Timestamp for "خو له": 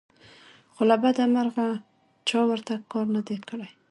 0.73-0.95